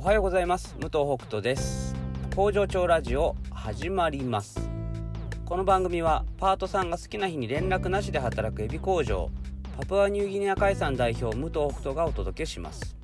[0.00, 0.76] おはようございます。
[0.78, 1.92] 武藤北斗です。
[2.36, 4.70] 工場長ラジオ始まります。
[5.44, 9.28] この番組はパートさんが好きな日に連絡なしで働くエビ工場
[9.76, 12.96] パプアニューギニア海産代表武藤北斗がお届けします。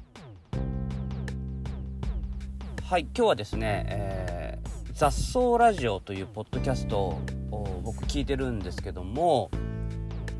[2.85, 7.19] はい今日はですね、えー、雑草ラジオというポッドキャスト
[7.51, 9.51] を僕聞いてるんですけども、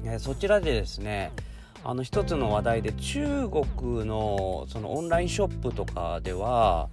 [0.05, 1.33] えー、そちらでですね
[1.85, 6.89] あの一つの話題で中国のそのオンラインショップとかでは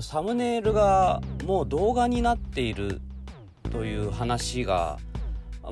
[0.00, 3.00] サムネイルがもう動画になっている
[3.70, 4.98] という話が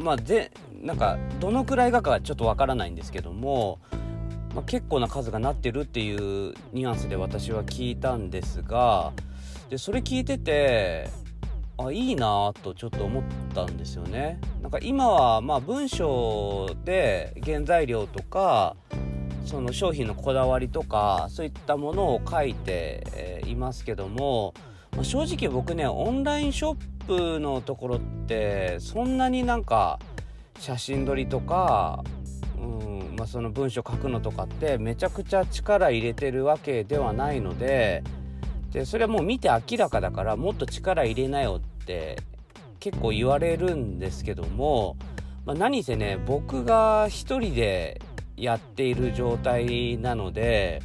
[0.01, 3.81] まあでなんかどのくらいがかちょっとわからないんですけども、
[4.55, 9.13] まあ、結構な数がなってるっていうニュアンスで私は聞いたんですが
[9.69, 11.11] でそれ聞いてて
[11.77, 14.39] あいいなとちょっと思ったんですよね。
[14.63, 18.77] なんか今はまあ文章で原材料とか
[19.45, 24.55] その商品のこだわりとかそういったものを書いていますけども、
[24.93, 29.99] まあ、正直僕ねオンラインショップのところってそんなになんか
[30.61, 32.05] 写真撮りとか、
[32.57, 38.05] うんまあ、その文章書くのとかってめちゃくちゃ力入れてるわけではないので。
[38.75, 42.19] でそれはもう見て明らかだからもっと力入れなよって
[42.81, 44.97] 結構言われるんですけども、
[45.47, 48.03] まあ、何せね僕が一人で
[48.37, 50.83] やっている状態なので、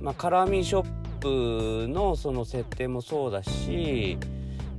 [0.00, 4.16] まあ、カラーミンショップのその設定もそうだし、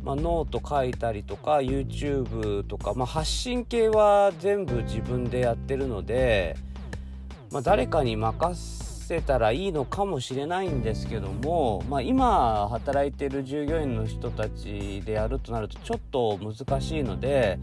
[0.04, 6.58] まあ、ノート書いたりとか YouTube とか、まあ、発信系は全部自分でやってるので、
[7.52, 8.89] まあ、誰かに任せ
[9.22, 17.60] たらいいのかもしれないんですけども、まあ、今働いてる従業員の人たちでやるとなるとちょっと難しいので、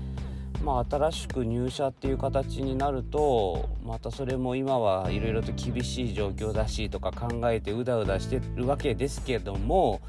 [0.65, 10.01] まあ、新しく入社っていう形になるとまたそれも今はいろいろと厳しい状況だしとか考えてうだうだしてるわけですけども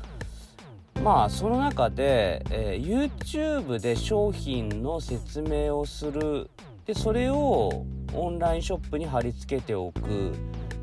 [1.04, 6.50] まあその中で、えー、YouTube で商品の説明をする。
[6.86, 10.34] でそれをオンラインショップに貼り付けておく。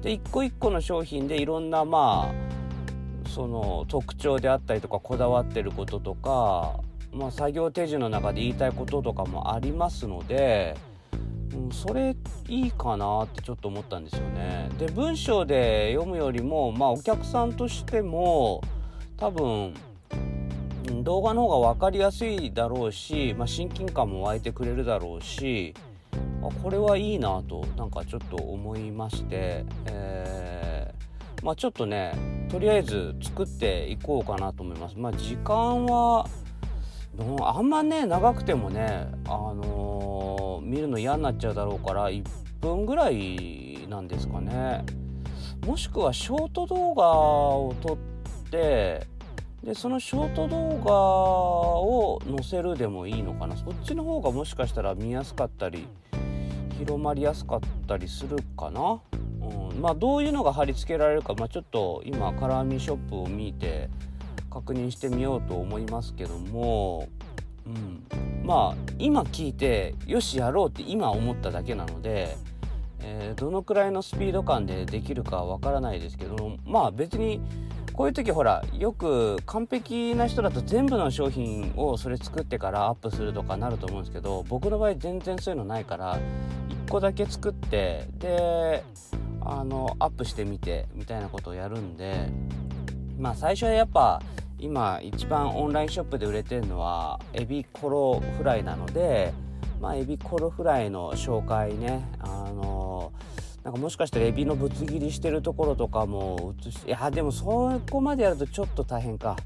[0.04, 6.78] で一個一個の商品でいろんなまあその特徴であったりとかこだわってることとか、
[7.10, 10.76] まあ、作業手順の中で言いたいこととかもありますので、
[11.54, 12.14] うん、それ
[12.50, 14.69] いいかなってちょっと思ったんですよね。
[14.78, 18.60] で文章で読むよりも、まあ、お客さんとしても
[19.16, 19.72] 多分
[21.03, 25.72] 動画の方が分かりやすいだろうし、まあ、親近感も湧いてくれるだろうし
[26.42, 34.97] あこれはいいなとなんかちょっと思いまして、えー、まあ、ちょっとねとりあえず作っていこうかなと思います。
[34.97, 36.26] まあ、時間は
[37.42, 42.25] あんまね長くてもね、あのー、見るの嫌になっちゃうだろうから1
[42.60, 44.84] 分ぐらいなんですかね。
[45.66, 49.06] もしくはショート動画を撮って
[49.64, 53.56] でそのショート動画を載せるでもいいのかな？
[53.56, 55.86] そっちの方がもしかしたら見やすかったり
[56.78, 59.00] 広まりやすかったりするかな、
[59.41, 63.88] うん、まあどういうのが貼り付けられるか、まあ、ちょっと今カラーミショップを見て
[64.50, 67.08] 確認してみようと思いますけども、
[67.66, 68.04] うん、
[68.44, 72.36] まあ今聞いてよしやろうって今思っただけなので、
[73.00, 77.41] えー、どのくらいのスピード感でできるかわからないですけどまあ別に
[77.94, 86.19] こういう時ほらよく完璧な人だと全部の商品をそれ作ってからアップするとかなると思うんですけど僕の場合全然そういうのないから
[86.87, 88.84] 1個だけ作ってで
[89.41, 92.28] あのアップしてみてみたいなことをやるんで
[93.16, 94.21] まあ最初はやっぱ
[94.59, 99.32] 今一番オンラインショップで売れてるのはエビコロフライなので
[99.81, 102.83] まあエビコロフライの紹介ねあの
[103.64, 109.36] なんかもしかしたらエビのぶつ切りしてるところとかも映していやでもそこまでやるとちょっと大変か。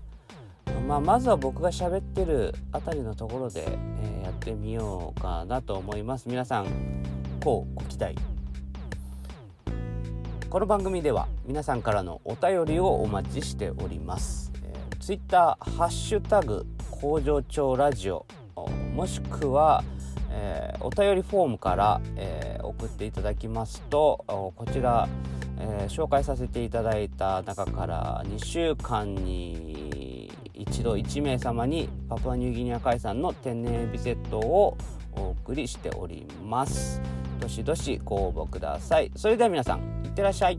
[0.87, 3.67] まあ、まずは僕が喋ってるあたりのところで、
[4.03, 6.29] えー、やってみようかなと思います。
[6.29, 6.67] 皆さん
[7.43, 8.15] こうご期待。
[10.51, 18.25] この番組では皆さんからのお便りをお待ちしております、えー、Twitter「ハッシュタグ工場長ラジオ」
[18.95, 19.85] もしくは
[20.31, 22.48] 「えー、お便りフォームから、えー、
[22.79, 25.09] 送っていただきますとこちら、
[25.59, 34.77] えー、紹介させていただいた中から2週間に一度1名様にパプアニューギニア海産の天然エビセットを
[35.13, 37.01] お送りしております。
[37.41, 39.11] どしどしご応募ください。
[39.15, 40.59] それでは皆さんいってらっしゃい。